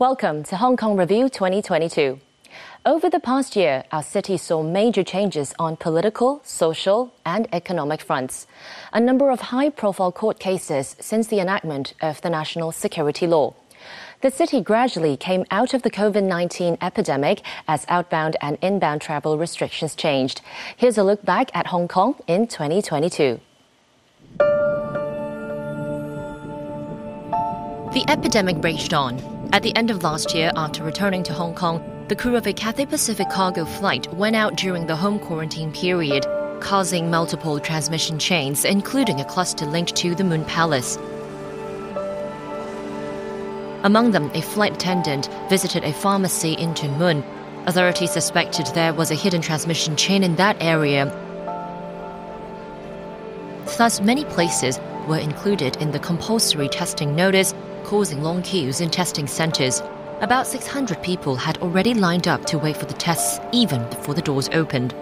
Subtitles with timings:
[0.00, 2.18] Welcome to Hong Kong Review 2022.
[2.84, 8.48] Over the past year, our city saw major changes on political, social, and economic fronts.
[8.92, 13.54] A number of high profile court cases since the enactment of the national security law.
[14.20, 19.38] The city gradually came out of the COVID 19 epidemic as outbound and inbound travel
[19.38, 20.40] restrictions changed.
[20.76, 23.38] Here's a look back at Hong Kong in 2022.
[27.92, 29.33] The epidemic raged on.
[29.52, 32.52] At the end of last year, after returning to Hong Kong, the crew of a
[32.52, 36.26] Cathay Pacific cargo flight went out during the home quarantine period,
[36.60, 40.98] causing multiple transmission chains, including a cluster linked to the Moon Palace.
[43.84, 47.22] Among them, a flight attendant visited a pharmacy in Tuen Mun.
[47.66, 51.06] Authorities suspected there was a hidden transmission chain in that area.
[53.76, 57.54] Thus, many places were included in the compulsory testing notice
[57.94, 59.80] causing long queues in testing centres.
[60.20, 64.20] About 600 people had already lined up to wait for the tests even before the
[64.20, 64.92] doors opened.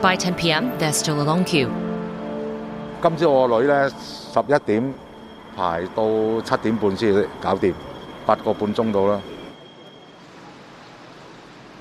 [0.00, 1.85] By 10 pm, there's still a long queue.
[3.01, 4.93] 今朝我女咧十一点
[5.55, 7.73] 排到七点半先搞掂，
[8.25, 9.19] 八个半钟到啦。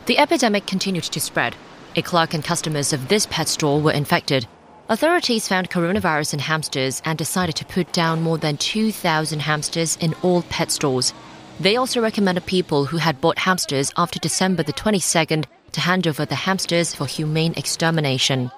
[0.06, 1.52] The epidemic continued to spread.
[1.94, 4.46] A clerk and customers of this pet store were infected.
[4.88, 10.14] Authorities found coronavirus in hamsters and decided to put down more than 2,000 hamsters in
[10.22, 11.12] all pet stores.
[11.60, 16.24] They also recommended people who had bought hamsters after December the 22nd to hand over
[16.24, 18.50] the hamsters for humane extermination.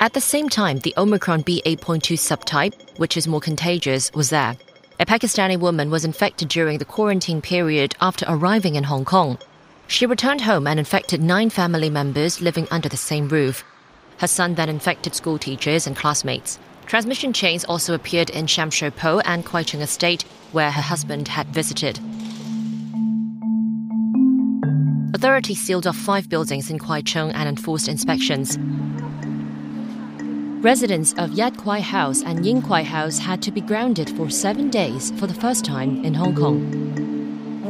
[0.00, 4.56] At the same time, the Omicron BA.2 subtype, which is more contagious, was there.
[5.00, 9.38] A Pakistani woman was infected during the quarantine period after arriving in Hong Kong.
[9.88, 13.64] She returned home and infected nine family members living under the same roof.
[14.18, 16.60] Her son then infected school teachers and classmates.
[16.86, 21.26] Transmission chains also appeared in Sham Shui Po and Kwai Chung Estate, where her husband
[21.26, 21.98] had visited.
[25.12, 28.56] Authorities sealed off five buildings in Kwai Chung and enforced inspections.
[30.62, 34.70] Residents of Yat Kwai House and Ying Kwai House had to be grounded for seven
[34.70, 36.68] days for the first time in Hong Kong.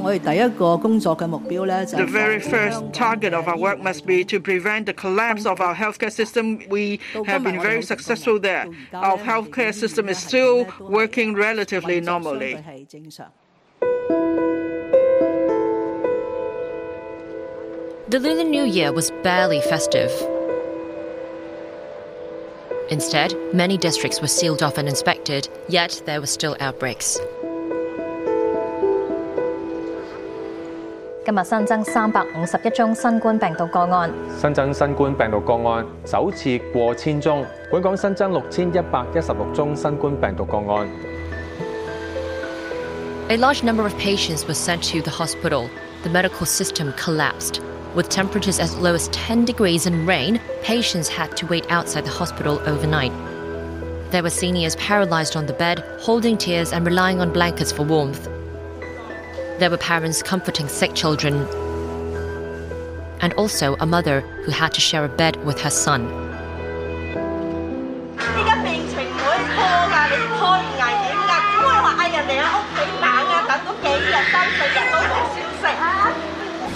[0.02, 5.74] The very first target of our work must be to prevent the collapse of our
[5.74, 6.62] healthcare system.
[6.70, 8.66] We have been very successful there.
[8.94, 12.54] Our healthcare system is still working relatively normally.
[18.08, 20.10] The Lunar New Year was barely festive.
[22.89, 27.17] Instead, many districts were sealed off and inspected, yet there were still outbreaks.
[31.25, 34.11] 今日新增三百五十一宗新冠病毒个案，
[34.41, 40.89] 新增新冠病毒个案首次过千宗，本港新增六千一百一十六宗新冠病毒个案。
[43.29, 45.69] A large number of patients were sent to the hospital.
[46.03, 47.61] The medical system collapsed.
[47.98, 52.12] With temperatures as low as 10 degrees and rain, patients had to wait outside the
[52.12, 53.10] hospital overnight.
[54.12, 58.26] There were seniors paralyzed on the bed, holding tears and relying on blankets for warmth.
[59.58, 61.44] There were parents comforting sick children,
[63.20, 66.06] and also a mother who had to share a bed with her son.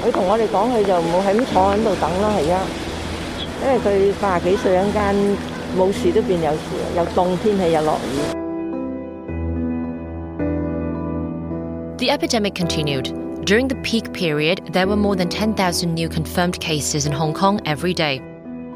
[0.06, 2.62] 佢同我哋讲，佢就唔好喺咁坐喺度等啦，系啊，
[3.62, 5.16] 因为佢八十几岁一间
[5.78, 6.58] 冇事都变有事，
[6.96, 8.38] 又冻天气又落雨。
[11.98, 13.12] The epidemic continued.
[13.44, 17.60] During the peak period, there were more than 10,000 new confirmed cases in Hong Kong
[17.66, 18.22] every day.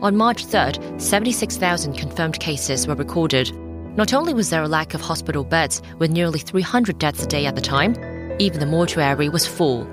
[0.01, 3.51] On March 3rd, 76,000 confirmed cases were recorded.
[3.95, 7.45] Not only was there a lack of hospital beds, with nearly 300 deaths a day
[7.45, 7.95] at the time,
[8.39, 9.85] even the mortuary was full.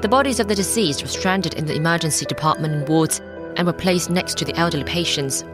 [0.00, 3.20] The bodies of the deceased were stranded in the emergency department and wards
[3.56, 5.44] and were placed next to the elderly patients.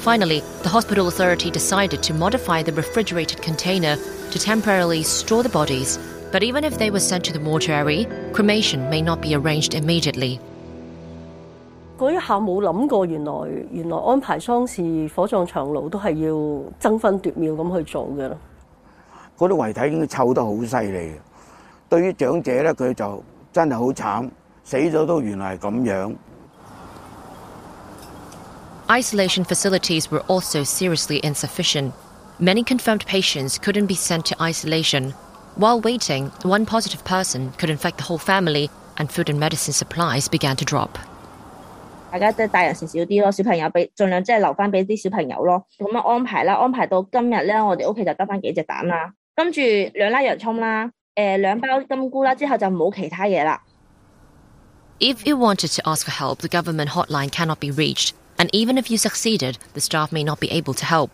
[0.00, 3.96] Finally, the hospital authority decided to modify the refrigerated container
[4.30, 5.98] to temporarily store the bodies.
[6.32, 10.40] But even if they were sent to the mortuary, cremation may not be arranged immediately.
[11.98, 13.32] 嗰一下冇谂过，原来
[13.70, 14.82] 原来安排丧事
[15.14, 16.32] 火葬场路都系要
[16.78, 18.36] 争分夺秒咁去做嘅咯。
[19.38, 21.12] 嗰啲遗体已经臭得好犀利。
[21.91, 24.29] 對於長者咧，佢就真係好慘，
[24.63, 26.15] 死咗都原來係咁樣。
[28.87, 31.91] Isolation facilities were also seriously insufficient.
[32.39, 35.13] Many confirmed patients couldn't be sent to isolation.
[35.57, 40.29] While waiting, one positive person could infect the whole family, and food and medicine supplies
[40.29, 40.91] began to drop.
[42.09, 45.65] 大家即係大人食少啲咯，小朋友俾盡量即係留翻俾啲小朋友咯。
[45.77, 49.59] 咁樣安排啦，安排到今日咧，我哋屋企就得翻幾隻蛋啦，跟住
[49.93, 50.89] 兩粒洋葱啦，
[51.21, 53.61] 誒、兩包金菇啦，之後就冇其他嘢啦。
[54.99, 58.89] If you wanted to ask for help, the government hotline cannot be reached, and even if
[58.91, 61.09] you succeeded, the staff may not be able to help.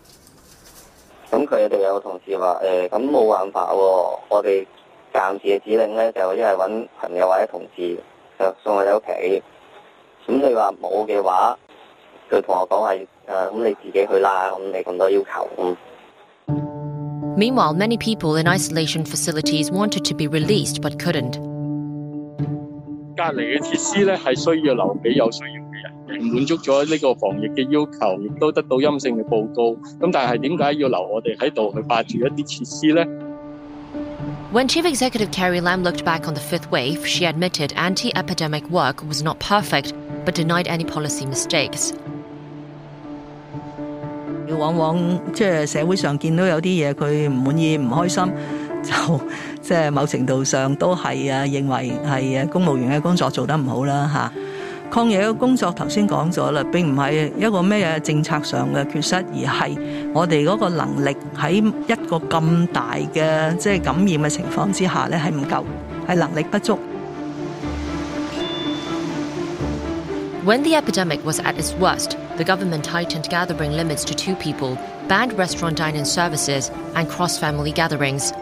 [1.30, 4.66] 咁佢哋有同事話誒，咁、冇辦法喎、我哋
[5.12, 7.98] 暫時嘅指令咧就一係揾朋友或者同事
[8.38, 9.42] 就送我哋屋企。
[10.26, 11.58] 咁你話冇嘅話，
[12.30, 15.76] 佢同我講係誒，咁、你自己去啦，咁你咁多要求咁。
[17.37, 21.37] Meanwhile, many people in isolation facilities wanted to be released but couldn't.
[23.15, 29.75] 隔离嘅设施咧系需要留俾有需要嘅人嘅，满足咗呢个防疫嘅要求，亦都得到阴性嘅报告。
[29.99, 33.05] 咁但系点解要留我哋喺度去霸住一啲设施呢？
[34.51, 38.69] When Chief Executive Carrie Lam looked back on the fifth wave, she admitted anti epidemic
[38.69, 39.93] work was not perfect,
[40.25, 41.91] but denied any policy mistakes.
[44.48, 44.98] 佢往往
[45.32, 48.24] 即系社会上见到有啲嘢佢唔满意、唔开心，
[48.82, 49.20] 就
[49.60, 54.32] 即系某程度上都系啊认为系啊公务员嘅工作做得唔好啦吓。
[54.90, 59.78] 抗疫嘅工作头先讲咗啦，并唔系一个咩嘢政策上嘅缺失，而系
[60.14, 65.62] 我哋嗰個能力喺一个咁大嘅即系感染嘅情况之下咧系唔够，
[66.08, 66.78] 系能力不足。
[70.48, 75.34] When the epidemic was at its worst, the government tightened gathering limits to two people, banned
[75.34, 78.32] restaurant dine in services, and cross family gatherings.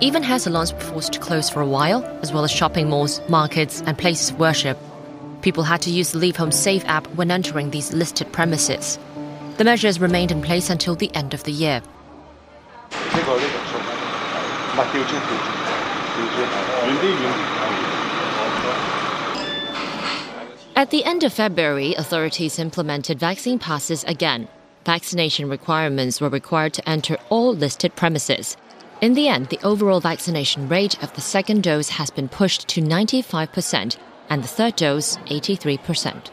[0.00, 3.20] Even hair salons were forced to close for a while, as well as shopping malls,
[3.28, 4.78] markets, and places of worship.
[5.42, 8.98] People had to use the Leave Home Safe app when entering these listed premises.
[9.58, 11.82] The measures remained in place until the end of the year.
[20.80, 24.48] At the end of February, authorities implemented vaccine passes again.
[24.86, 28.56] Vaccination requirements were required to enter all listed premises.
[29.02, 32.80] In the end, the overall vaccination rate of the second dose has been pushed to
[32.80, 33.98] 95%,
[34.30, 36.30] and the third dose, 83%.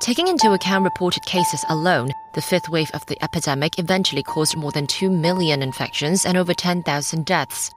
[0.00, 4.72] Taking into account reported cases alone, the fifth wave of the epidemic eventually caused more
[4.72, 7.72] than 2 million infections and over 10,000 deaths.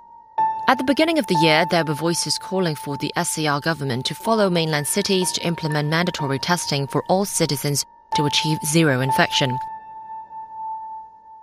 [0.68, 4.16] At the beginning of the year, there were voices calling for the SAR government to
[4.16, 7.84] follow mainland cities to implement mandatory testing for all citizens
[8.16, 9.52] to achieve zero infection.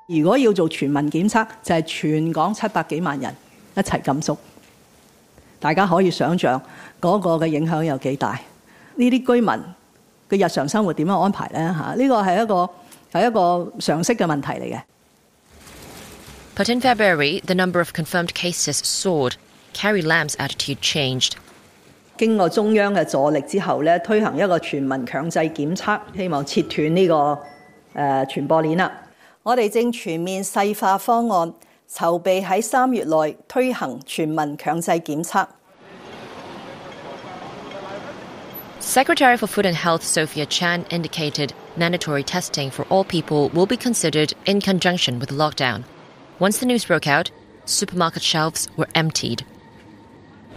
[0.06, 3.32] 如果要做全民檢測，就係、是、全港七百幾萬人
[3.76, 4.36] 一齊禁足，
[5.60, 6.60] 大家可以想象
[7.00, 8.32] 嗰、那個嘅影響有幾大？
[8.96, 9.48] 呢啲居民
[10.28, 11.72] 嘅日常生活點樣安排呢？
[11.78, 12.70] 嚇，呢個係一個
[13.12, 14.82] 係一個常識嘅問題嚟嘅。
[16.55, 19.35] But in February, the number of confirmed cases soared.
[19.73, 21.33] Carrie Lam's attitude changed.
[22.17, 27.39] 经过中央嘅助力之后咧，推行一个全民强制检测，希望切断呢、个诶、
[27.93, 28.91] 呃、传播链啦。
[29.43, 31.53] 我哋正全面细化方案，
[31.87, 35.45] 筹备喺三月内推行全民强制检测。
[38.79, 43.77] Secretary for Food and Health Sophia Chan indicated mandatory testing for all people will be
[43.77, 45.83] considered in conjunction with the lockdown.
[46.41, 47.31] Once the news broke out,
[47.65, 49.41] supermarket shelves were emptied.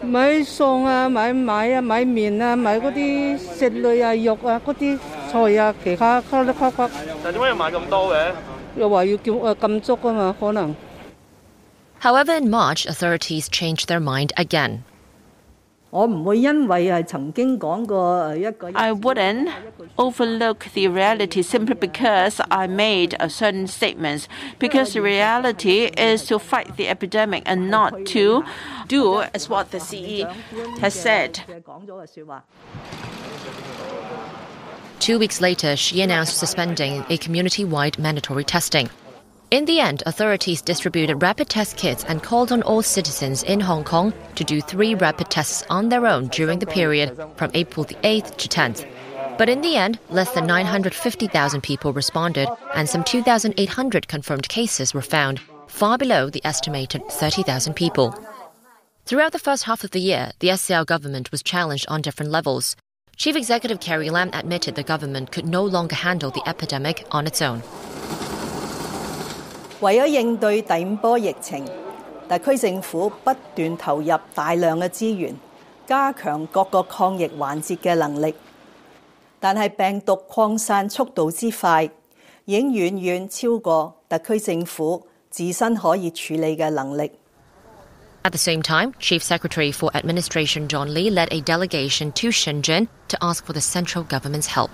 [0.02, 4.98] 买餸啊，买米啊，买面啊，买嗰啲食类啊、肉啊、嗰啲
[5.30, 6.88] 菜啊，其他卡哩卡卡。
[7.22, 8.32] 但点解要买咁多嘅？
[8.76, 10.74] 又话要叫诶禁足啊嘛，可能。
[12.02, 14.84] However, in March, authorities changed their mind again.
[15.93, 16.05] I
[18.91, 19.49] wouldn't
[19.97, 24.27] overlook the reality simply because I made a certain statements.
[24.59, 28.43] Because the reality is to fight the epidemic and not to
[28.87, 30.23] do as what the CE
[30.79, 31.41] has said.
[34.99, 38.89] Two weeks later, she announced suspending a community wide mandatory testing.
[39.51, 43.83] In the end, authorities distributed rapid test kits and called on all citizens in Hong
[43.83, 47.95] Kong to do three rapid tests on their own during the period from April the
[47.95, 48.87] 8th to 10th.
[49.37, 55.01] But in the end, less than 950,000 people responded, and some 2,800 confirmed cases were
[55.03, 58.17] found, far below the estimated 30,000 people.
[59.05, 62.75] Throughout the first half of the year, the SAR government was challenged on different levels.
[63.15, 67.41] Chief Executive Carrie Lam admitted the government could no longer handle the epidemic on its
[67.41, 67.61] own.
[69.81, 71.65] 為咗應對第五波疫情，
[72.29, 75.35] 特區政府不斷投入大量嘅資源，
[75.85, 78.33] 加強各個抗疫環節嘅能力。
[79.39, 81.89] 但係病毒擴散速度之快，
[82.45, 87.11] 已經遠遠超過特區政府自身可以處理嘅能力。
[88.23, 93.17] At the same time, Chief Secretary for Administration John Lee led a delegation to Shenzhen to
[93.19, 94.71] ask for the central government's help.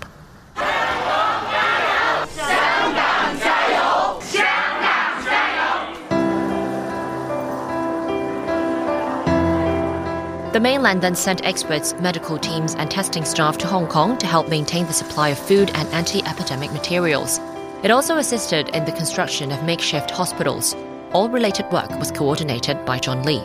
[10.52, 14.50] The mainland then sent experts, medical teams, and testing staff to Hong Kong to help
[14.50, 17.40] maintain the supply of food and anti epidemic materials.
[17.82, 20.76] It also assisted in the construction of makeshift hospitals.
[21.12, 23.40] All related work was coordinated by John Lee.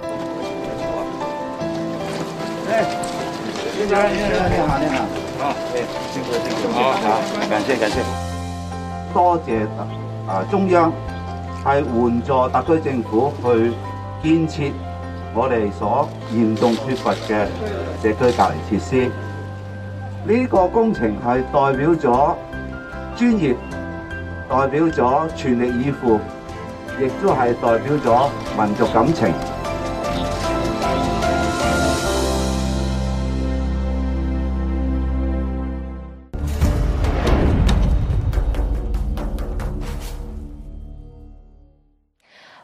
[15.39, 17.45] 我哋所嚴重缺乏嘅
[18.01, 19.11] 社區隔離設施。
[20.25, 22.35] 呢、個工程係代表咗
[23.15, 23.55] 專業，
[24.49, 26.19] 代表咗全力以赴，
[26.99, 29.31] 亦都係代表咗民族感情。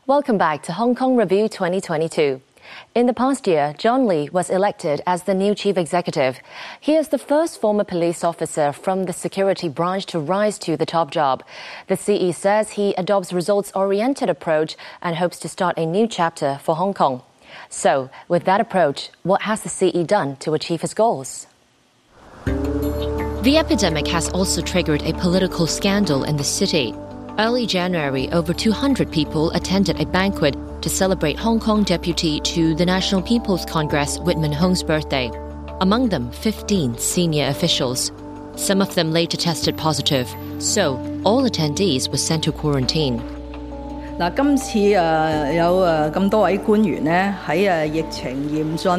[0.07, 2.39] Welcome back to Hong Kong Review 2022.
[2.95, 6.37] In the past year, John Lee was elected as the new chief executive.
[6.79, 10.85] He is the first former police officer from the security branch to rise to the
[10.85, 11.43] top job.
[11.87, 16.75] The CE says he adopts results-oriented approach and hopes to start a new chapter for
[16.75, 17.23] Hong Kong.
[17.67, 21.47] So, with that approach, what has the CE done to achieve his goals?
[22.45, 26.93] The epidemic has also triggered a political scandal in the city.
[27.39, 32.85] Early January, over 200 people attended a banquet to celebrate Hong Kong deputy to the
[32.85, 35.31] National People's Congress Witman Hung's birthday,
[35.79, 38.11] among them 15 senior officials.
[38.57, 40.27] Some of them later tested positive,
[40.59, 43.21] so all attendees were sent to quarantine.
[44.19, 48.91] 嗱，今次誒有誒咁多位官員咧喺誒疫情嚴峻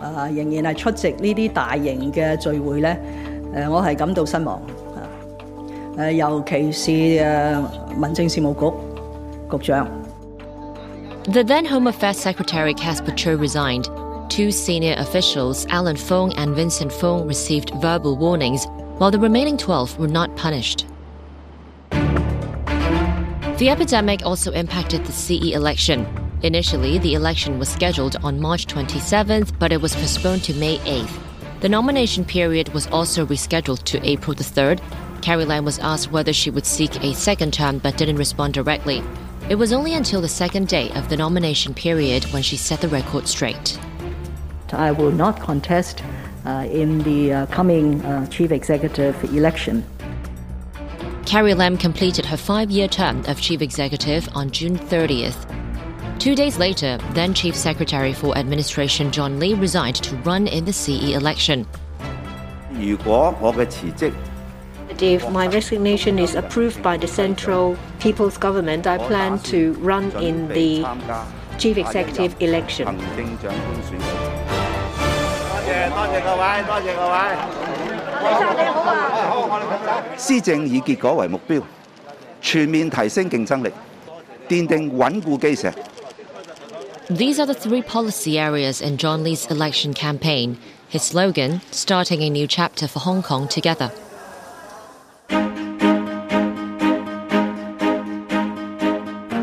[0.00, 2.96] 誒仍然係出席呢啲大型嘅聚會咧，
[3.54, 4.56] 誒我係感到失望
[4.96, 5.02] 啊！
[5.98, 7.64] 誒尤其是誒
[8.00, 8.76] 民政事務局
[9.50, 10.05] 局長。
[11.28, 13.88] The then Home Affairs Secretary Caspar Tsui resigned.
[14.30, 18.64] Two senior officials, Alan Fong and Vincent Fong, received verbal warnings,
[18.98, 20.86] while the remaining 12 were not punished.
[21.90, 26.06] The epidemic also impacted the CE election.
[26.44, 31.18] Initially, the election was scheduled on March 27th, but it was postponed to May 8th.
[31.58, 34.80] The nomination period was also rescheduled to April the 3rd.
[35.22, 39.02] Carrie Lam was asked whether she would seek a second term but didn't respond directly.
[39.49, 42.87] It was only until the second day of the nomination period when she set the
[42.87, 43.77] record straight.
[44.71, 46.03] I will not contest
[46.45, 49.83] uh, in the uh, coming uh, chief executive election.
[51.25, 55.47] Carrie Lam completed her five year term of chief executive on June 30th.
[56.19, 60.71] Two days later, then Chief Secretary for Administration John Lee resigned to run in the
[60.73, 61.65] CE election.
[62.79, 64.11] 如果我嘅辞职
[65.00, 70.48] if my resignation is approved by the Central People's Government, I plan to run in
[70.48, 70.86] the
[71.58, 72.86] chief executive election.
[87.10, 90.58] These are the three policy areas in John Lee's election campaign.
[90.88, 93.92] His slogan, starting a new chapter for Hong Kong together.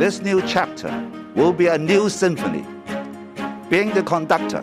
[0.03, 0.91] This new chapter
[1.33, 2.65] will be a new symphony.
[3.69, 4.61] Being the conductor,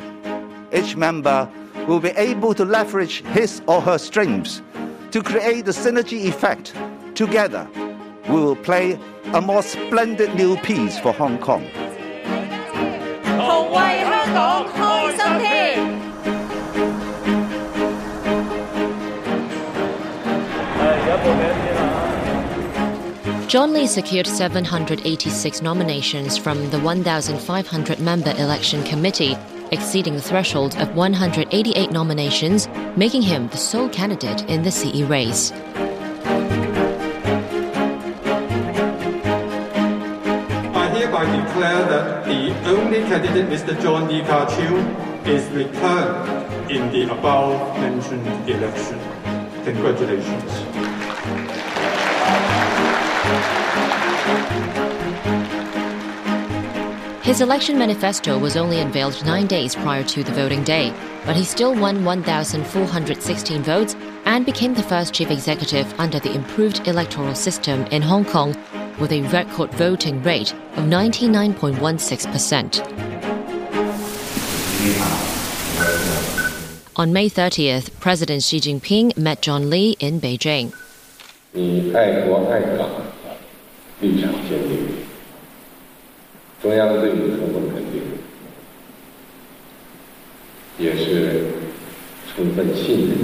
[0.70, 1.48] each member
[1.88, 4.60] will be able to leverage his or her strengths
[5.12, 6.74] to create the synergy effect.
[7.14, 7.66] Together,
[8.28, 9.00] we will play
[9.32, 11.64] a more splendid new piece for Hong Kong.
[23.50, 29.36] John Lee secured 786 nominations from the 1,500 member election committee,
[29.72, 35.50] exceeding the threshold of 188 nominations, making him the sole candidate in the CE race.
[40.70, 43.76] I hereby declare that the only candidate, Mr.
[43.82, 44.78] John Lee Ka Chiu,
[45.28, 49.00] is returned in the above mentioned election.
[49.64, 50.99] Congratulations.
[57.29, 60.93] His election manifesto was only unveiled nine days prior to the voting day,
[61.25, 66.87] but he still won 1,416 votes and became the first chief executive under the improved
[66.87, 68.55] electoral system in Hong Kong
[68.99, 72.81] with a record voting rate of 99.16%.
[76.97, 80.71] On May 30th, President Xi Jinping met John Lee in Beijing.
[81.51, 82.89] 你爱国爱港，
[84.01, 84.68] 立场坚定，
[86.61, 88.01] 中央对你充分肯定，
[90.77, 91.51] 也是
[92.35, 93.15] 充分信任。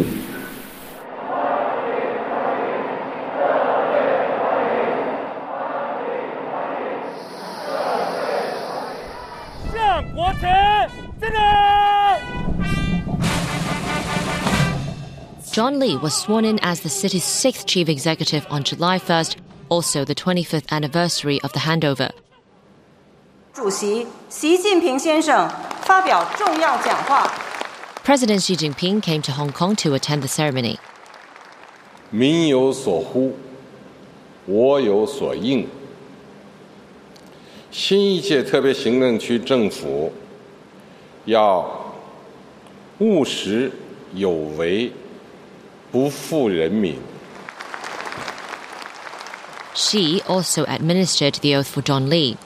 [9.74, 12.20] 向国前进来！
[15.51, 19.36] John Lee was sworn in as the city's sixth chief executive on July 1st,
[19.68, 22.12] also the 25th anniversary of the handover.
[23.57, 27.33] 主席习近平先生发表重要讲话。
[28.05, 30.77] President Xi Jinping came to Hong Kong to attend the ceremony.
[32.11, 33.35] 民有所呼，
[34.45, 35.67] 我有所应。
[37.71, 40.13] 新一届特别行政区政府
[41.25, 41.95] 要
[42.99, 43.73] 务实
[44.13, 44.93] 有为，
[45.91, 46.99] 不负人民。
[49.73, 52.37] She also administered the oath for John Lee.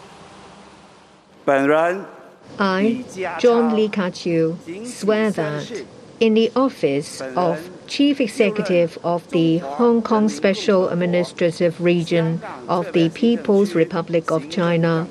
[1.47, 3.05] I,
[3.39, 5.85] John Lee Ka Chiu, swear that
[6.21, 13.09] in the office of Chief Executive of the Hong Kong Special Administrative Region of the
[13.11, 15.09] People's Republic of China,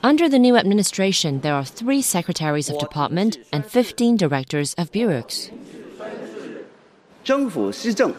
[0.00, 5.50] Under the new administration, there are three secretaries of department and 15 directors of bureaus.
[7.24, 8.14] 政府施政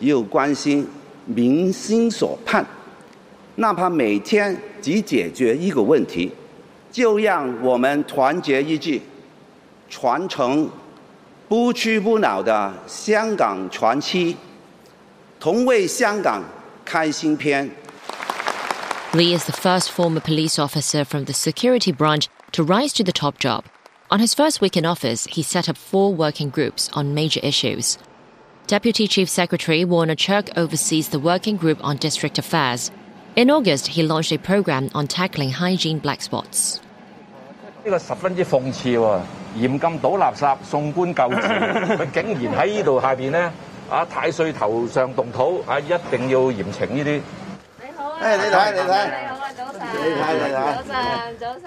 [0.00, 0.86] 要关心
[1.29, 2.65] 民心所盼，
[3.55, 6.31] 哪怕每天只解决一个问题，
[6.91, 9.01] 就让我们团结一致，
[9.89, 10.69] 传承
[11.47, 14.35] 不屈不挠的香港传奇，
[15.39, 16.43] 同为香港
[16.83, 17.69] 开新篇。
[19.13, 23.13] Lee is the first former police officer from the security branch to rise to the
[23.13, 23.63] top job.
[24.09, 27.97] On his first week in office, he set up four working groups on major issues.
[28.70, 32.92] Deputy Chief Secretary Warner Cheuk oversees the working group on district affairs.
[33.34, 36.80] In August, he launched a program on tackling hygiene black spots.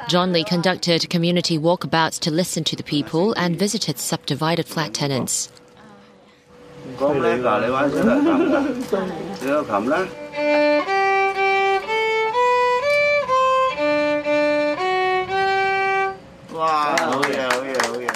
[0.08, 5.52] John Lee conducted community walkabouts to listen to the people and visited subdivided flat tenants.
[6.99, 9.03] 讲叻㗎，你玩小提琴㗎？
[9.43, 9.95] 你有琴啦。
[16.55, 16.97] 哇！
[16.97, 18.09] 好嘢，好嘢，好嘢。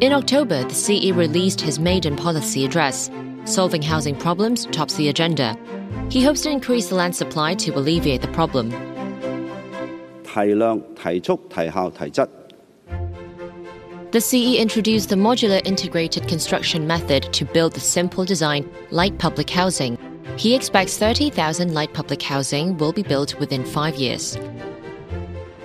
[0.00, 3.10] In October, the CE released his maiden policy address.
[3.46, 5.56] Solving housing problems tops the agenda.
[6.10, 8.72] He hopes to increase the land supply to alleviate the problem.
[10.24, 12.26] 提量、提速、提效、提质。
[14.10, 19.50] The CE introduced the modular integrated construction method to build the simple design light public
[19.50, 19.98] housing.
[20.36, 24.36] He expects 30,000 light public housing will be built within five years.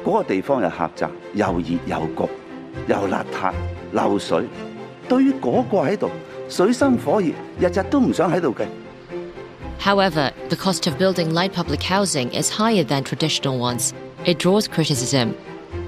[0.03, 2.29] 嗰个地方又狭窄，又热又焗，
[2.87, 3.53] 又邋遢，
[3.91, 4.45] 漏水。
[5.07, 6.09] 对于嗰个喺度
[6.49, 8.65] 水深火热，日日都唔想喺度嘅。
[9.79, 13.91] However, the cost of building light public housing is higher than traditional ones.
[14.25, 15.33] It draws criticism.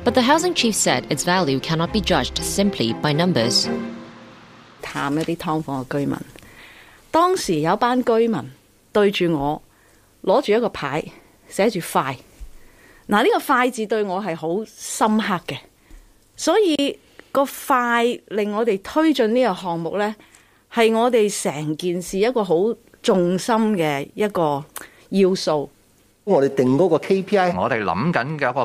[0.06, 3.68] But the housing chief said its value cannot be judged simply by numbers.
[4.80, 6.16] 探一啲劏房嘅居民，
[7.10, 8.40] 当时有班居民
[8.92, 9.60] 对住我
[10.22, 11.02] 攞住一个牌，
[11.48, 12.16] 写住快。
[13.08, 15.56] 嗱，呢个快字对我系好深刻嘅，
[16.36, 17.00] 所以
[17.32, 20.14] 个快令我哋推进呢个项目呢，
[20.72, 22.54] 系我哋成件事一个好
[23.02, 24.64] 重心嘅一个
[25.08, 25.68] 要素。
[26.26, 26.42] John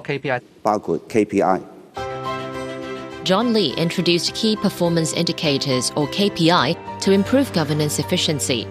[0.01, 1.61] KPI，包括 KPI。
[3.23, 8.65] John Lee introduced key performance indicators or KPI to improve governance efficiency.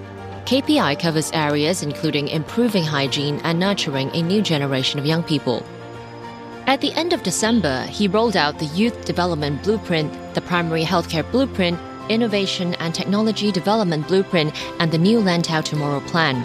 [0.46, 5.62] KPI covers areas including improving hygiene and nurturing a new generation of young people.
[6.66, 11.30] At the end of December, he rolled out the Youth Development Blueprint, the Primary Healthcare
[11.30, 16.44] Blueprint, Innovation and Technology Development Blueprint, and the new Lantau Tomorrow Plan.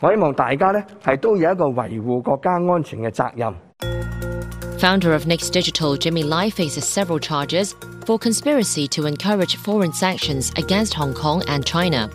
[0.00, 3.54] 我希望大家咧系都有一个维护国家安全嘅责任。
[4.78, 10.92] Founder of Next Digital, Jimmy Lai, faces several charges for conspiracy to encourage foreign sanctions against
[10.92, 12.10] Hong Kong and China.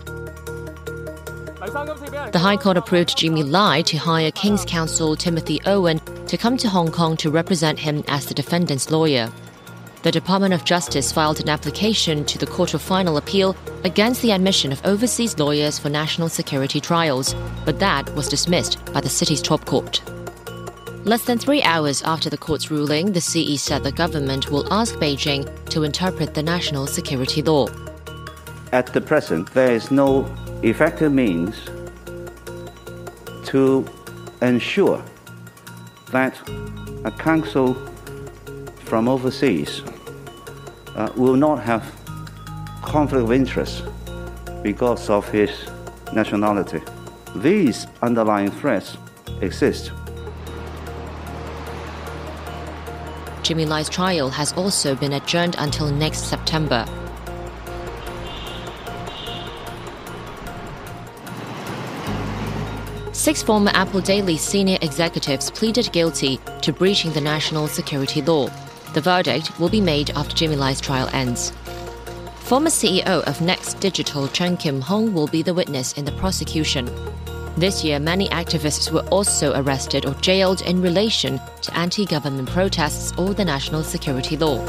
[2.31, 6.69] The High Court approved Jimmy Lai to hire King's Counsel Timothy Owen to come to
[6.69, 9.29] Hong Kong to represent him as the defendant's lawyer.
[10.02, 14.30] The Department of Justice filed an application to the Court of Final Appeal against the
[14.30, 19.42] admission of overseas lawyers for national security trials, but that was dismissed by the city's
[19.42, 20.00] top court.
[21.04, 24.94] Less than three hours after the court's ruling, the CE said the government will ask
[24.96, 27.68] Beijing to interpret the national security law.
[28.72, 30.32] At the present, there is no
[30.62, 31.56] effective means
[33.46, 33.86] to
[34.42, 35.02] ensure
[36.10, 36.36] that
[37.04, 37.74] a counsel
[38.86, 39.82] from overseas
[40.94, 41.84] uh, will not have
[42.82, 43.84] conflict of interest
[44.62, 45.50] because of his
[46.12, 46.80] nationality.
[47.36, 48.96] These underlying threats
[49.40, 49.92] exist.
[53.42, 56.86] Jimmy Lai's trial has also been adjourned until next September.
[63.12, 68.48] Six former Apple Daily senior executives pleaded guilty to breaching the national security law.
[68.96, 71.52] The verdict will be made after Jimmy Lai's trial ends.
[72.36, 76.88] Former CEO of Next Digital Cheung Kim Hung will be the witness in the prosecution.
[77.58, 83.12] This year, many activists were also arrested or jailed in relation to anti government protests
[83.18, 84.64] or the national security law.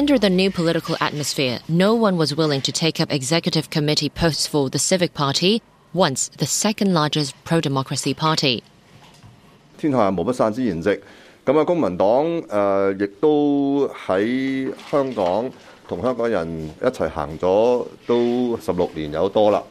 [0.00, 4.46] Under the new political atmosphere, no one was willing to take up executive committee posts
[4.46, 5.62] for the Civic Party,
[5.94, 8.62] once the second largest pro democracy party.
[9.78, 11.00] 天下无不散之筵席，
[11.44, 12.06] 咁啊，公民党
[12.42, 15.50] 诶亦都喺香港
[15.88, 19.62] 同香港人一齐行咗都十六年有多啦。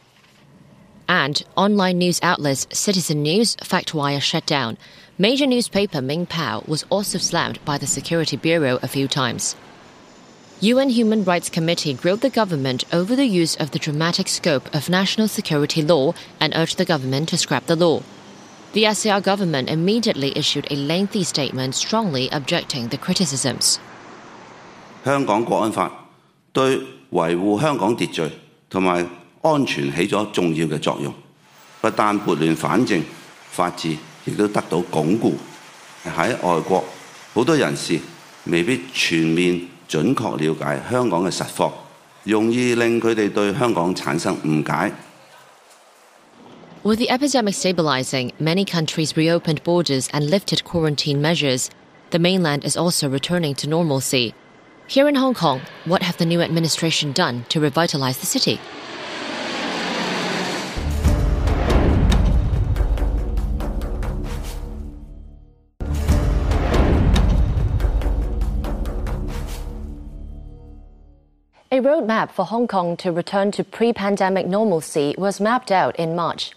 [1.07, 4.77] And online news outlets Citizen News, FactWire shut down.
[5.19, 9.55] Major newspaper Ming Pao was also slammed by the Security Bureau a few times.
[10.61, 14.89] UN Human Rights Committee grilled the government over the use of the dramatic scope of
[14.89, 18.01] national security law and urged the government to scrap the law.
[18.73, 23.79] The SAR government immediately issued a lengthy statement strongly objecting the criticisms.
[25.03, 25.91] 香港国安法
[26.51, 26.77] 对
[27.11, 28.31] 维护香港秩序
[28.69, 29.07] 同埋
[29.41, 31.13] 安全起咗重要嘅作用，
[31.81, 33.03] 不但拨乱反正，
[33.51, 35.35] 法治亦都得到巩固。
[36.05, 36.83] 喺外国，
[37.33, 37.99] 好多人士
[38.45, 41.71] 未必全面 准确了解香港嘅实况，
[42.23, 44.91] 容易令佢哋对香港产生误解。
[46.83, 51.69] With the epidemic stabilizing, many countries reopened borders and lifted quarantine measures.
[52.11, 54.33] The mainland is also returning to normalcy.
[54.87, 58.59] Here in Hong Kong, what have the new administration done to revitalize the city?
[71.72, 76.16] A roadmap for Hong Kong to return to pre pandemic normalcy was mapped out in
[76.16, 76.50] March.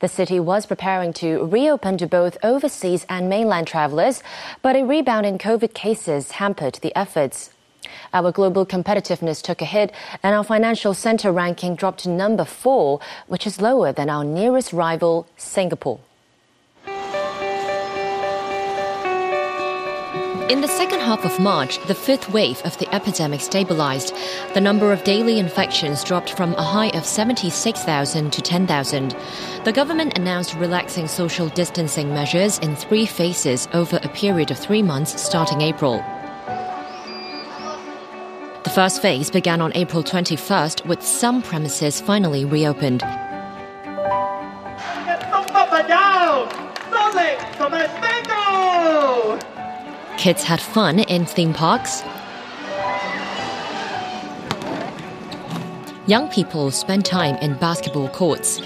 [0.00, 4.22] The city was preparing to reopen to both overseas and mainland travelers,
[4.60, 7.54] but a rebound in COVID cases hampered the efforts.
[8.12, 9.92] Our global competitiveness took a hit,
[10.22, 14.74] and our financial center ranking dropped to number four, which is lower than our nearest
[14.74, 16.00] rival, Singapore.
[20.50, 24.12] In the second half of March, the fifth wave of the epidemic stabilized.
[24.52, 29.16] The number of daily infections dropped from a high of 76,000 to 10,000.
[29.62, 34.82] The government announced relaxing social distancing measures in three phases over a period of three
[34.82, 35.98] months starting April.
[38.64, 43.04] The first phase began on April 21st, with some premises finally reopened.
[50.19, 52.03] Kids had fun in theme parks.
[56.07, 58.61] Young people spent time in basketball courts.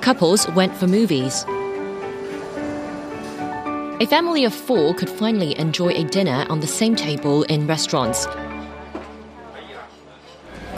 [0.00, 1.44] Couples went for movies.
[3.98, 8.26] A family of four could finally enjoy a dinner on the same table in restaurants.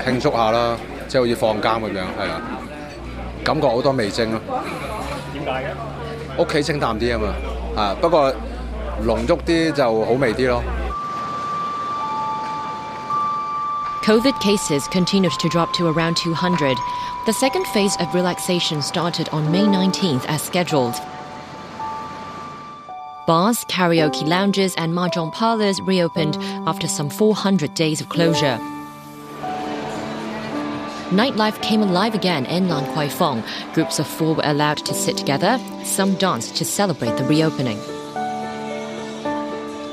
[0.05, 0.79] 庆祝下啦，
[1.09, 2.41] 即系好似放监咁样，系啊，
[3.45, 4.41] 感觉好多味精咯。
[5.35, 6.43] 点解嘅？
[6.43, 8.33] 屋企清淡啲啊嘛，啊不过
[9.05, 10.63] 浓郁啲就好味啲咯。
[14.05, 16.79] COVID cases continued to drop to around 200.
[17.27, 20.95] The second phase of relaxation started on May 19th as scheduled.
[23.27, 28.59] Bars, karaoke lounges, and mahjong parlors reopened after some 400 days of closure.
[31.11, 33.43] Nightlife came alive again in Lan Kwai Fong.
[33.75, 35.61] Groups of four were allowed to sit together.
[35.85, 37.79] Some danced to celebrate the reopening.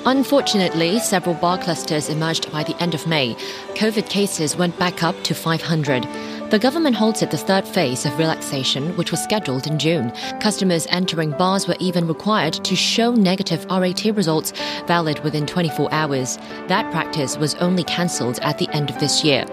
[0.07, 3.35] Unfortunately, several bar clusters emerged by the end of May.
[3.75, 6.05] COVID cases went back up to 500.
[6.51, 10.11] The government halted the third phase of relaxation, which was scheduled in June.
[10.41, 14.53] Customers entering bars were even required to show negative RAT results
[14.87, 16.39] valid within 24 hours.
[16.69, 19.45] That practice was only cancelled at the end of this year.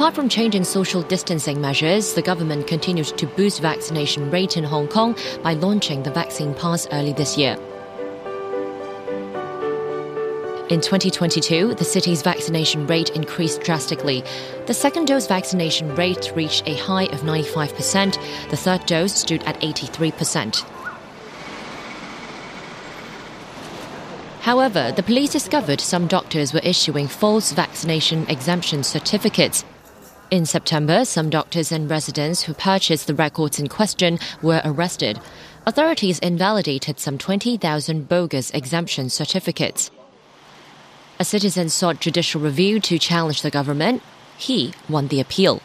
[0.00, 4.88] Apart from changing social distancing measures, the government continued to boost vaccination rate in Hong
[4.88, 7.58] Kong by launching the vaccine pass early this year.
[10.70, 14.24] In 2022, the city's vaccination rate increased drastically.
[14.64, 18.48] The second dose vaccination rate reached a high of 95%.
[18.48, 20.64] The third dose stood at 83%.
[24.40, 29.62] However, the police discovered some doctors were issuing false vaccination exemption certificates.
[30.30, 35.18] In September, some doctors and residents who purchased the records in question were arrested.
[35.66, 39.90] Authorities invalidated some 20,000 bogus exemption certificates.
[41.18, 44.04] A citizen sought judicial review to challenge the government.
[44.38, 45.62] He won the appeal.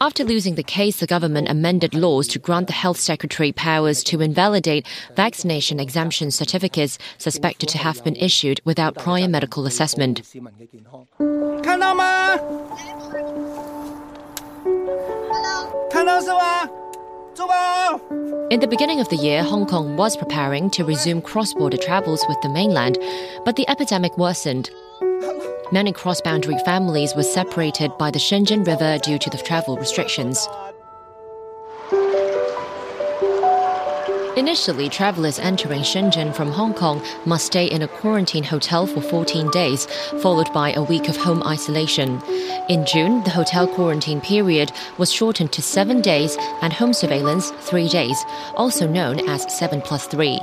[0.00, 4.20] After losing the case, the government amended laws to grant the health secretary powers to
[4.20, 4.84] invalidate
[5.14, 10.22] vaccination exemption certificates suspected to have been issued without prior medical assessment.
[11.62, 12.36] 看到吗？
[15.88, 16.68] 看到是吧？
[17.32, 18.00] 珠宝。
[18.50, 22.26] In the beginning of the year, Hong Kong was preparing to resume cross border travels
[22.28, 22.98] with the mainland,
[23.44, 24.68] but the epidemic worsened.
[25.69, 30.47] Many cross boundary families were separated by the Shenzhen River due to the travel restrictions.
[34.37, 39.49] Initially, travelers entering Shenzhen from Hong Kong must stay in a quarantine hotel for 14
[39.51, 39.87] days,
[40.21, 42.21] followed by a week of home isolation.
[42.69, 47.89] In June, the hotel quarantine period was shortened to seven days and home surveillance three
[47.89, 48.23] days,
[48.55, 50.39] also known as 7 plus 3.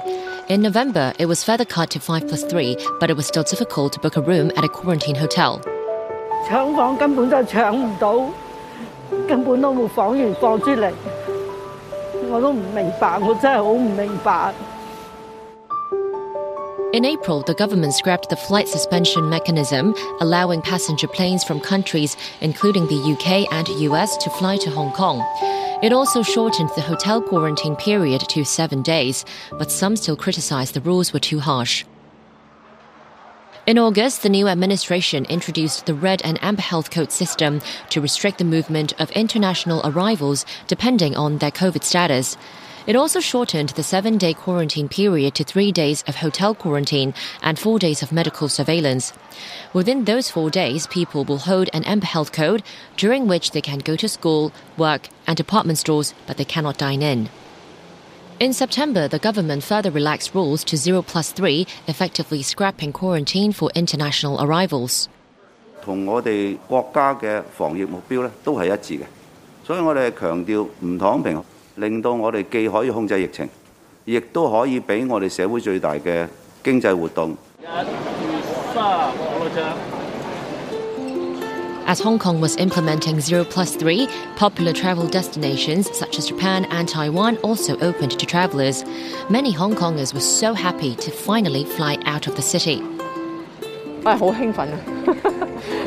[0.48, 3.94] In November, it was further cut to 5 plus 3, but it was still difficult
[3.94, 5.62] to book a room at a quarantine hotel.
[6.50, 8.26] 抢房根本就抢唔到，
[9.28, 10.92] 根本都冇房源放出嚟，
[12.32, 14.54] 我都唔明白，我真系好唔明白。
[16.92, 22.88] In April, the government scrapped the flight suspension mechanism, allowing passenger planes from countries including
[22.88, 25.22] the UK and US to fly to Hong Kong.
[25.85, 30.81] It also shortened the hotel quarantine period to seven days, but some still criticized the
[30.81, 31.85] rules were too harsh.
[33.67, 38.39] In August, the new administration introduced the red and amber health code system to restrict
[38.39, 42.39] the movement of international arrivals depending on their COVID status.
[42.88, 47.60] It also shortened the seven day quarantine period to three days of hotel quarantine and
[47.60, 49.14] four days of medical surveillance.
[49.74, 52.64] Within those four days, people will hold an Amber Health code
[52.98, 57.02] during which they can go to school, work, and department stores, but they cannot dine
[57.02, 57.30] in.
[58.40, 63.70] In September, the government further relaxed rules to 0 plus 3, effectively scrapping quarantine for
[63.76, 65.10] international arrivals.
[65.84, 69.06] 同我哋国家嘅防疫目标咧都系一致嘅，
[69.66, 71.44] 所以我哋系强调唔躺平，
[71.76, 73.48] 令到我哋既可以控制疫情，
[74.06, 76.28] 亦都可以俾我哋社会最大嘅
[76.64, 77.36] 经济活动。
[81.88, 86.88] As Hong Kong was implementing 0 plus 3, popular travel destinations such as Japan and
[86.88, 88.84] Taiwan also opened to travelers.
[89.28, 92.84] Many Hong Kongers were so happy to finally fly out of the city.
[94.04, 94.78] 我系好兴奋啊，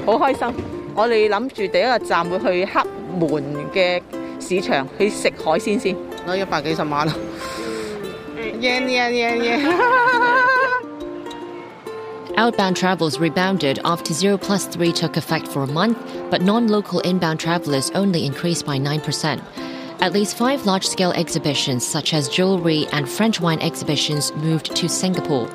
[0.05, 0.55] 好开心！
[0.97, 2.83] 我哋谂住第一个站会去黑
[3.21, 4.03] 门嘅
[4.41, 7.15] 市场去食海鲜先，攞一百几十万啊！
[8.61, 9.61] yen yen yen yen。
[12.37, 15.97] Outbound travels rebounded after 0 plus 3 took effect for a month,
[16.31, 19.39] but non local inbound travelers only increased by 9%.
[20.01, 24.89] At least five large scale exhibitions, such as jewelry and French wine exhibitions, moved to
[24.89, 25.47] Singapore.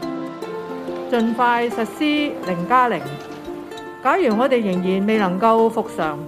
[1.11, 3.01] 尽快实施零加零。
[4.03, 6.19] 假如我哋仍然未能够复常，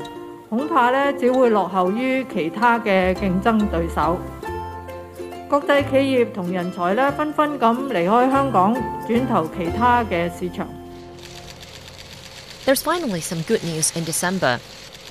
[0.54, 4.18] 恐怕咧只会落后于其他嘅竞争对手。
[5.50, 8.76] 国际企业同人才咧纷纷咁离开香港，
[9.08, 10.68] 转投其他嘅市场。
[12.66, 14.60] There's finally some good news in December.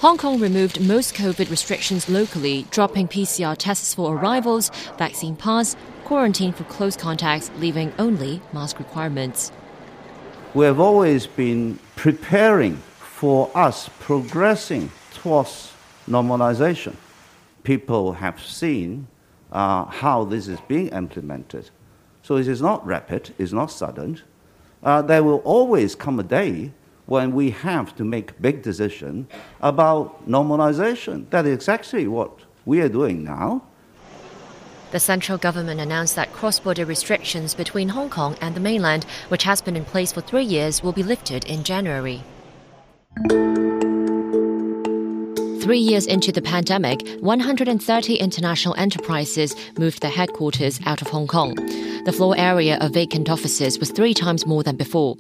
[0.01, 6.53] Hong Kong removed most COVID restrictions locally, dropping PCR tests for arrivals, vaccine pass, quarantine
[6.53, 9.51] for close contacts, leaving only mask requirements.
[10.55, 14.91] We have always been preparing for us progressing
[15.24, 15.72] towards
[16.08, 16.96] normalization.
[17.64, 19.08] People have seen
[19.54, 21.70] uh, how this is being implemented.
[22.24, 24.22] So it is not rapid, it's not sudden.
[24.84, 26.72] Uh, there will always come a day
[27.06, 29.28] when we have to make big decisions
[29.62, 31.30] about normalization.
[31.30, 32.32] That is exactly what
[32.66, 33.64] we are doing now.
[34.92, 39.44] The central government announced that cross border restrictions between Hong Kong and the mainland, which
[39.44, 42.22] has been in place for three years, will be lifted in January.
[45.64, 51.56] Three years into the pandemic, 130 international enterprises moved their headquarters out of Hong Kong.
[52.04, 55.16] The floor area of vacant offices was three times more than before.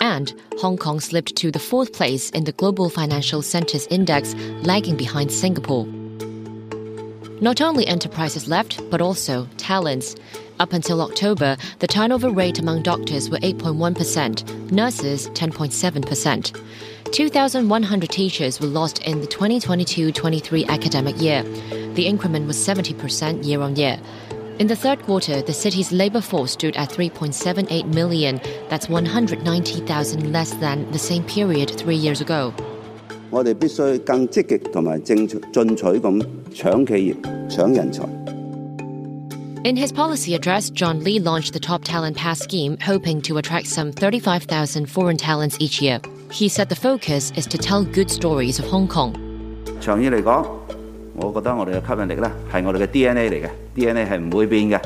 [0.00, 4.96] And Hong Kong slipped to the fourth place in the Global Financial Centres Index, lagging
[4.96, 5.84] behind Singapore.
[7.42, 10.16] Not only enterprises left, but also talents.
[10.58, 16.62] Up until October, the turnover rate among doctors were 8.1%, nurses 10.7%.
[17.11, 21.43] 2,100 teachers were lost in the 2022-23 academic year.
[21.93, 23.99] The increment was 70% year on year.
[24.59, 28.41] In the third quarter, the city's labor force stood at 3.78 million.
[28.69, 32.53] That's 190,000 less than the same period three years ago.
[33.29, 38.07] 我哋必须更积极同埋正进取咁抢企业、抢人才。
[39.63, 43.67] In his policy address, John Lee launched the Top Talent Pass scheme, hoping to attract
[43.67, 45.99] some 35,000 foreign talents each year.
[46.31, 49.13] He said the focus is to tell good stories of Hong Kong.
[49.79, 50.45] 长远嚟讲，
[51.15, 54.81] 我觉得我哋嘅吸引力咧系我哋嘅 DNA 嚟嘅，DNA 系唔会变嘅。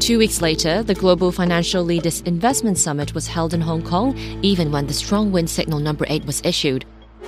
[0.00, 4.70] Two weeks later, the Global Financial Leaders Investment Summit was held in Hong Kong, even
[4.70, 6.84] when the strong wind signal number 8 was issued.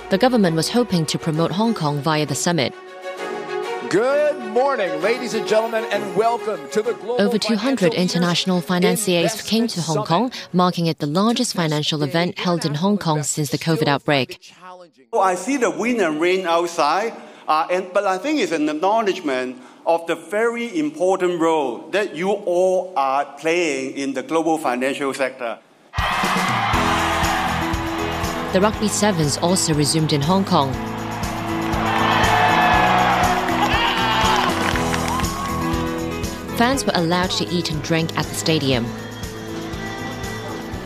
[0.09, 2.73] The government was hoping to promote Hong Kong via the summit.
[3.90, 9.66] Good morning, ladies and gentlemen, and welcome to the Global Over 200 international financiers came
[9.68, 13.58] to Hong Kong, marking it the largest financial event held in Hong Kong since the
[13.58, 14.52] COVID outbreak.
[15.12, 17.12] Oh, I see the wind and rain outside,
[17.46, 22.30] uh, and, but I think it's an acknowledgement of the very important role that you
[22.30, 25.58] all are playing in the global financial sector.
[28.52, 30.95] The Rugby Sevens also resumed in Hong Kong.
[36.56, 38.86] Fans were allowed to eat and drink at the stadium.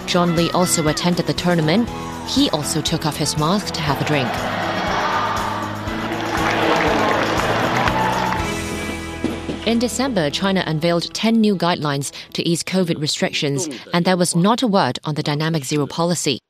[0.06, 1.88] John Lee also attended the tournament.
[2.28, 4.28] He also took off his mask to have a drink.
[9.68, 14.62] In December, China unveiled 10 new guidelines to ease COVID restrictions, and there was not
[14.62, 16.40] a word on the dynamic zero policy.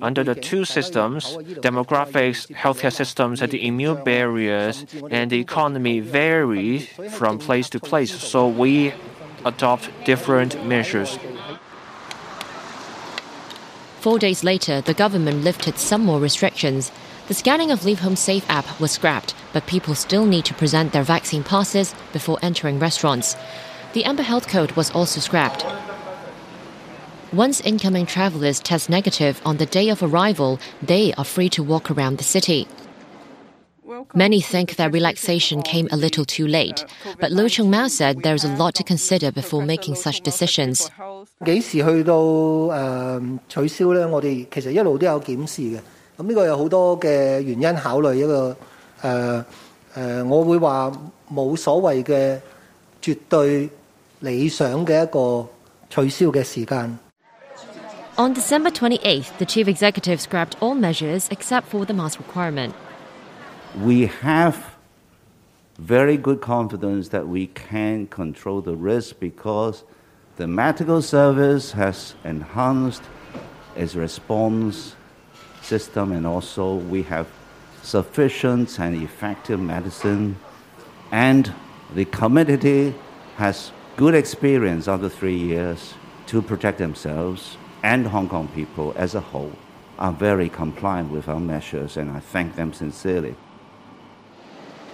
[0.00, 6.80] Under the two systems, demographics, healthcare systems, and the immune barriers and the economy vary
[7.10, 8.94] from place to place, so we
[9.44, 11.18] adopt different measures.
[14.00, 16.90] Four days later, the government lifted some more restrictions.
[17.28, 20.92] The scanning of Leave Home Safe app was scrapped, but people still need to present
[20.92, 23.36] their vaccine passes before entering restaurants.
[23.92, 25.64] The Amber Health Code was also scrapped.
[27.32, 31.90] Once incoming travelers test negative on the day of arrival, they are free to walk
[31.90, 32.68] around the city.
[34.14, 36.84] Many think that relaxation came a little too late,
[37.20, 40.90] but Lo Liu Chengmao said there is a lot to consider before making such decisions.
[58.22, 62.72] On December 28th, the chief executive scrapped all measures except for the mask requirement.
[63.80, 64.76] We have
[65.76, 69.82] very good confidence that we can control the risk because
[70.36, 73.02] the medical service has enhanced
[73.74, 74.94] its response
[75.60, 77.26] system and also we have
[77.82, 80.36] sufficient and effective medicine
[81.10, 81.52] and
[81.96, 82.94] the community
[83.34, 85.94] has good experience after three years
[86.28, 89.52] to protect themselves and Hong Kong people as a whole
[89.98, 93.34] are very compliant with our measures and I thank them sincerely.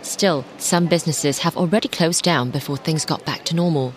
[0.02, 3.92] Still, some businesses have already closed down before things got back to normal.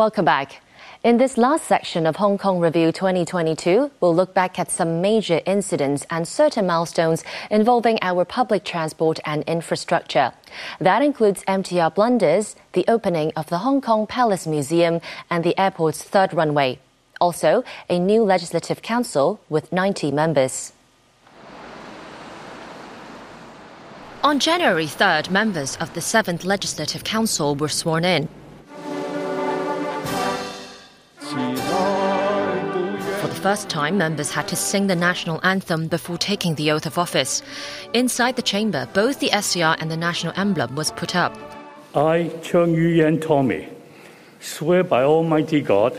[0.00, 0.62] Welcome back.
[1.04, 5.42] In this last section of Hong Kong Review 2022, we'll look back at some major
[5.44, 10.32] incidents and certain milestones involving our public transport and infrastructure.
[10.78, 16.02] That includes MTR blunders, the opening of the Hong Kong Palace Museum, and the airport's
[16.02, 16.78] third runway.
[17.20, 20.72] Also, a new legislative council with 90 members.
[24.24, 28.30] On January 3rd, members of the 7th Legislative Council were sworn in.
[33.20, 36.86] For the first time, members had to sing the national anthem before taking the oath
[36.86, 37.42] of office.
[37.94, 41.36] Inside the chamber, both the SAR and the national emblem was put up.
[41.94, 43.68] I, Cheung Yu Yan Tommy,
[44.40, 45.96] swear by Almighty God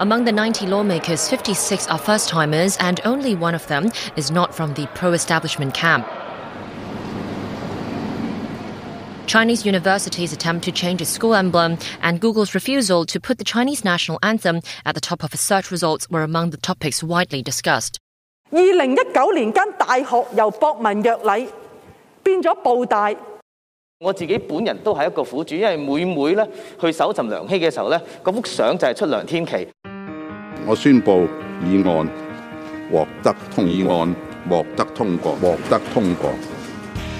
[0.00, 4.54] Among the 90 lawmakers, 56 are first timers, and only one of them is not
[4.54, 6.08] from the pro establishment camp.
[9.29, 13.83] Chinese universities' attempt to change its school emblem and Google's refusal to put the Chinese
[13.83, 17.95] national anthem at the top of its search results were among the topics widely discussed.
[18.51, 21.47] 二零一九年间大学由博文约礼
[22.21, 23.13] 变咗布大。
[23.99, 26.47] 我自己本人都系一个苦主，因为每每咧
[26.79, 29.67] 去搜寻梁希嘅时候咧，嗰幅相就系出梁天琦。
[30.67, 31.27] 我宣布
[31.63, 32.07] 议案
[32.91, 34.15] 获得通议案
[34.47, 36.29] 获得通过，获得通过。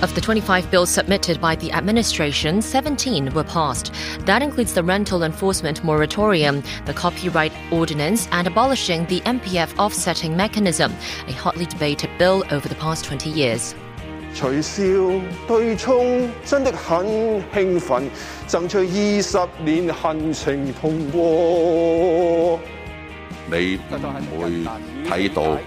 [0.02, 3.92] Of the 25 bills submitted by the administration, 17 were passed.
[4.26, 10.94] That includes the rental enforcement moratorium, the copyright ordinance, and abolishing the MPF offsetting mechanism,
[11.28, 13.74] a hotly debated bill over the past 20 years.
[14.36, 14.84] 取消
[15.48, 17.08] 对冲真的很
[17.54, 18.04] 兴奋，
[18.50, 22.60] 争取二十年行程通过。
[23.50, 24.50] 你唔会
[25.10, 25.58] 睇到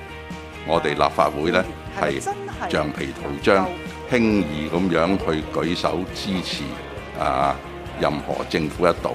[0.66, 1.64] 我哋立法会呢
[1.98, 2.20] 系
[2.70, 3.66] 橡皮图章，
[4.10, 6.64] 轻易咁样去举手支持
[7.18, 7.56] 啊
[8.00, 9.12] 任何政府一道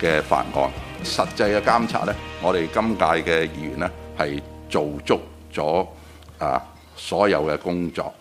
[0.00, 0.70] 嘅法案。
[1.02, 5.20] 实际嘅监察呢，我哋今届嘅议员呢系做足
[5.52, 5.86] 咗
[6.38, 6.62] 啊
[6.96, 8.12] 所有嘅工作。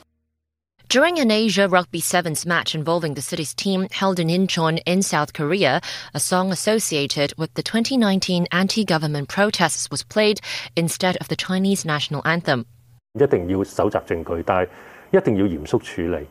[0.89, 5.33] During an Asia Rugby Sevens match involving the city's team held in Incheon in South
[5.33, 5.81] Korea,
[6.15, 10.39] a song associated with the 2019 anti-government protests was played
[10.75, 12.65] instead of the Chinese national anthem.
[13.13, 14.69] 一定要搜集证据，但系
[15.14, 16.16] 一定要嚴肅處理。
[16.16, 16.26] 誒、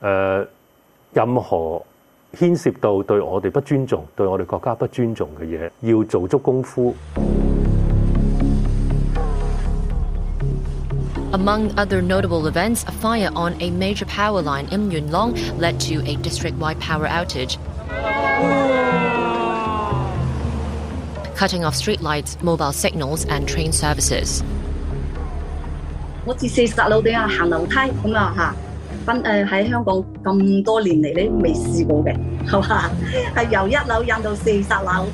[0.00, 0.46] 呃，
[1.12, 1.82] 任何
[2.34, 6.94] 牽涉到對我哋不尊重、對我哋國家不尊重嘅嘢，要做足功夫。
[11.32, 16.02] Among other notable events, a fire on a major power line in Yuen Long led to
[16.06, 17.56] a district wide power outage,
[21.34, 24.42] cutting off streetlights, mobile signals, and train services.
[26.24, 28.54] 我自四十樓頂啊行樓梯咁啊嚇，
[29.04, 32.16] 分誒喺香港咁多年嚟咧未試過嘅，
[32.46, 32.90] 係嘛？
[33.34, 35.06] 係由一樓印到四十樓，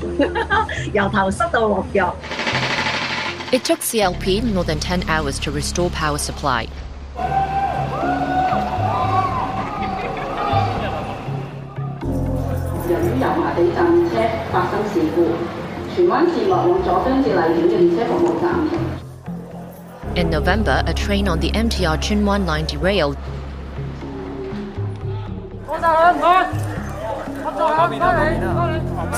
[0.92, 2.14] 由頭濕到落腳。
[3.50, 6.66] It took CLP more than ten hours to restore power supply.
[20.18, 23.16] In November, a train on the MTR Tsuen Wan line derailed.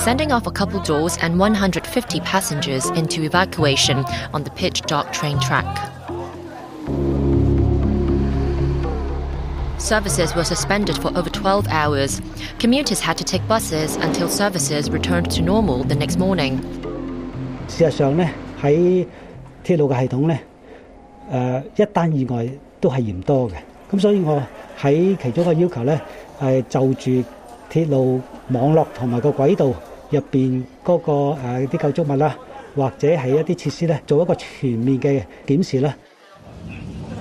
[0.05, 5.41] Sending off a couple doors and 150 passengers into evacuation on the pitch dark train
[5.41, 5.91] track.
[9.79, 12.21] Services were suspended for over 12 hours.
[12.59, 16.61] Commuters had to take buses until services returned to normal the next morning.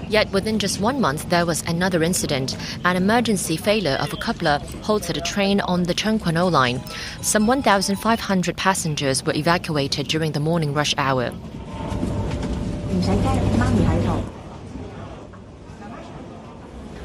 [0.09, 2.57] Yet within just one month, there was another incident.
[2.83, 6.81] An emergency failure of a coupler halted a train on the Tseung Kwan O line.
[7.21, 11.31] Some 1,500 passengers were evacuated during the morning rush hour.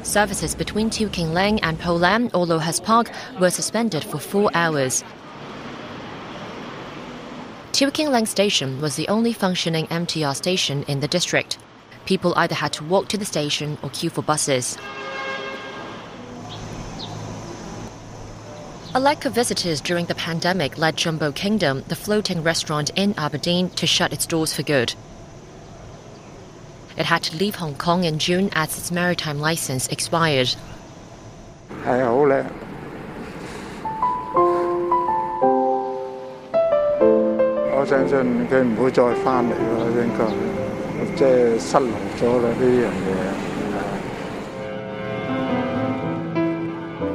[0.01, 5.03] Services between Tu Leng and Po Lam or Lohas Park were suspended for four hours.
[7.71, 11.59] Tu Leng Station was the only functioning MTR station in the district.
[12.07, 14.79] People either had to walk to the station or queue for buses.
[18.95, 23.69] A lack of visitors during the pandemic led Jumbo Kingdom, the floating restaurant in Aberdeen,
[23.71, 24.95] to shut its doors for good.
[26.97, 30.55] It had to leave Hong Kong in June as its maritime license expired.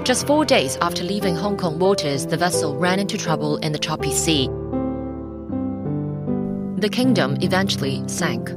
[0.05, 3.78] Just four days after leaving Hong Kong waters, the vessel ran into trouble in the
[3.78, 4.49] choppy sea.
[6.78, 8.51] The kingdom eventually sank.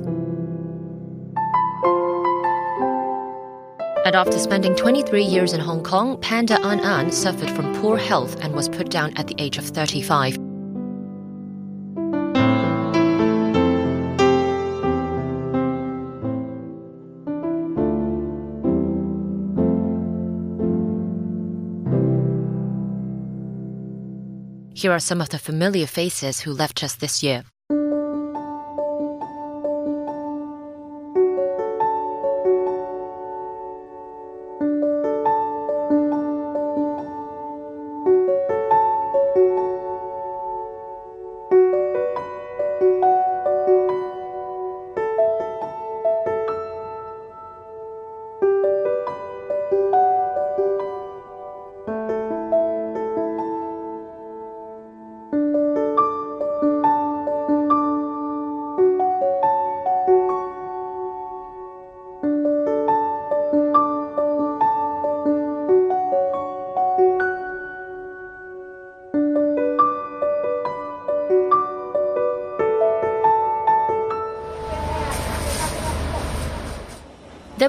[4.06, 8.36] And after spending 23 years in Hong Kong, Panda An An suffered from poor health
[8.43, 10.38] and was put down at the age of 35.
[24.76, 27.45] Here are some of the familiar faces who left us this year.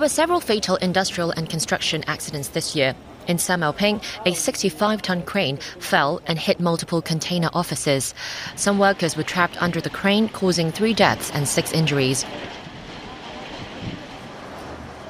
[0.05, 2.95] were several fatal industrial and construction accidents this year.
[3.27, 8.13] In Sau Mau Ping, a 65 ton crane fell and hit multiple container offices.
[8.55, 12.27] Some workers were trapped under the crane, causing three deaths and six injuries.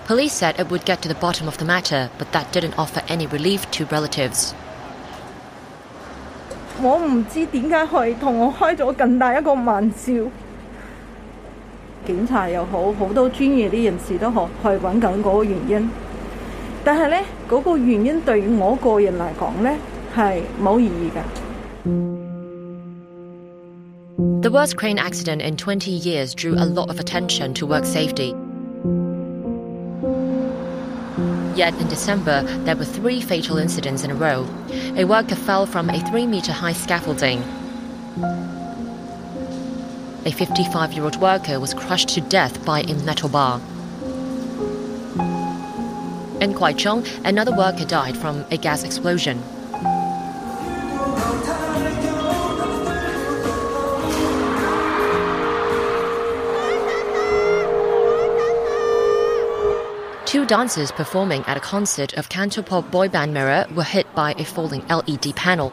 [0.07, 3.03] Police said it would get to the bottom of the matter, but that didn't offer
[3.09, 4.55] any relief to relatives.
[6.81, 10.13] 我唔知點解佢同我開咗咁大一個玩笑。
[12.08, 15.90] 检查又好，好多专业啲人士都好，去揾紧嗰个原因。
[16.84, 19.78] 但系咧，嗰、个原因对我个人嚟讲咧
[20.16, 21.22] 系冇意义嘅。
[24.42, 28.34] The worst crane accident in 20 years drew a lot of attention to work safety.
[31.56, 34.46] Yet in December, there were three fatal incidents in a row.
[34.96, 37.44] A worker fell from a three meter high scaffolding.
[40.27, 43.61] A 55 year old worker was crushed to death by a metal bar.
[46.41, 49.43] In Kwai Chung, another worker died from a gas explosion.
[60.25, 64.45] Two dancers performing at a concert of Cantopop boy band Mirror were hit by a
[64.45, 65.73] falling LED panel.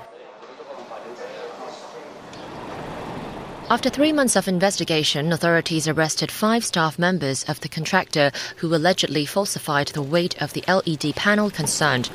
[3.70, 8.30] After three months of investigation, authorities arrested five staff members of the contractor
[8.60, 12.06] who allegedly falsified the weight of the LED panel concerned.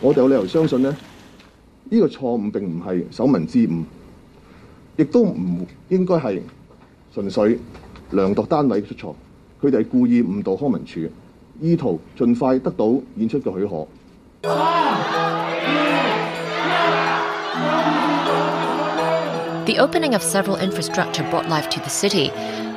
[0.00, 0.96] 我哋有理由相信呢，
[1.90, 3.84] 呢、个错误并唔系手民之误，
[4.96, 6.40] 亦都唔应该系
[7.14, 7.58] 纯粹
[8.12, 9.14] 量度单位出错，
[9.62, 11.00] 佢哋系故意误导康文署，
[11.60, 13.86] 意图尽快得到演出嘅许可。
[19.65, 22.29] The opening of several infrastructure brought life to the city.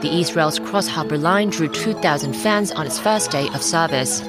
[0.02, 4.20] The East Rail's Cross Harbour line drew 2,000 fans on its first day of service.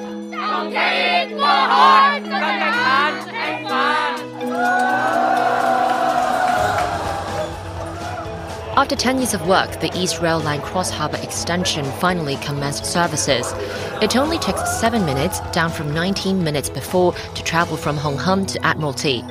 [8.74, 13.52] After 10 years of work, the East Rail Line Cross Harbour extension finally commenced services.
[14.00, 18.46] It only took 7 minutes, down from 19 minutes before, to travel from Hong Kong
[18.46, 19.22] to Admiralty.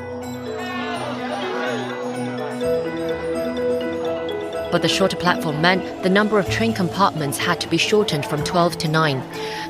[4.74, 8.44] But the shorter platform meant the number of train compartments had to be shortened from
[8.44, 9.20] 12 to 9.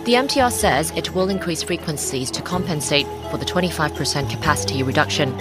[0.05, 5.33] The MTR says it will increase frequencies to compensate for the 25% capacity reduction.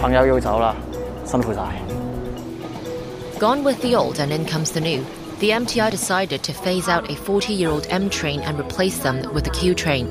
[0.00, 0.74] 朋友要走啦，
[1.26, 1.82] 辛苦晒。
[3.38, 5.04] Gone with the old and in comes the new.
[5.40, 9.22] The MTR decided to phase out a 40 year old M train and replace them
[9.32, 10.08] with a Q train.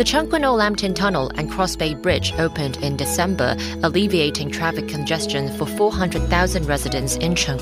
[0.00, 4.50] The Tseung Kwan O Lam Tin Tunnel and Cross Bay Bridge opened in December, alleviating
[4.50, 7.58] traffic congestion for 400,000 residents in Chung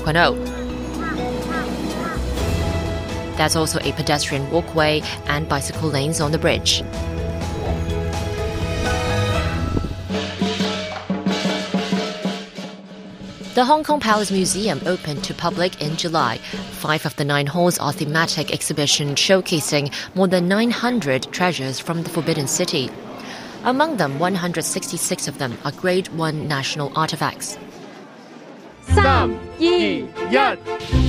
[3.35, 6.81] There's also a pedestrian walkway and bicycle lanes on the bridge.
[13.58, 16.38] The Hong Kong Palace Museum opened to public in July.
[16.38, 22.10] Five of the nine halls are thematic exhibitions showcasing more than 900 treasures from the
[22.10, 22.90] Forbidden City.
[23.64, 27.58] Among them, 166 of them are Grade 1 national artifacts.
[28.86, 29.28] 三、
[29.58, 29.64] 二、
[30.30, 31.07] 一。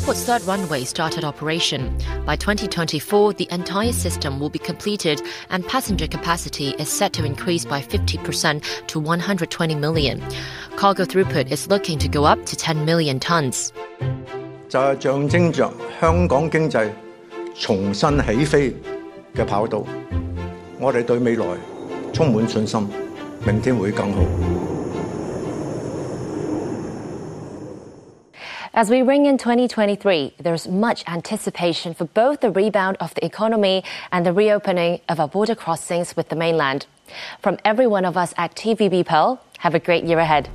[0.00, 1.94] airport's third runway started operation.
[2.24, 5.20] By 2024, the entire system will be completed
[5.50, 10.22] and passenger capacity is set to increase by 50% to 120 million.
[10.76, 13.70] Cargo throughput is looking to go up to 10 million tons.
[14.70, 15.70] 就系象征着
[16.00, 16.88] 香港经济
[17.54, 18.74] 重新起飞
[19.34, 19.84] 嘅跑道。
[20.80, 21.46] 我哋对未来
[22.14, 22.88] 充满信心，
[23.44, 24.69] 明天会更好。
[28.73, 33.83] As we ring in 2023, there's much anticipation for both the rebound of the economy
[34.13, 36.85] and the reopening of our border crossings with the mainland.
[37.41, 40.47] From every one of us at TVB Pearl, have a great year ahead.